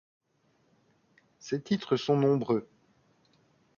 [1.37, 2.67] Ses titres sont nombreux.